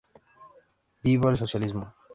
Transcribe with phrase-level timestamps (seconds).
[1.03, 1.93] Viva el socialismo.